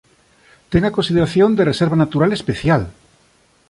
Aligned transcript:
Ten 0.71 0.81
a 0.85 0.95
consideración 0.97 1.49
de 1.53 1.67
reserva 1.71 1.97
natural 2.03 2.31
especial. 2.33 2.81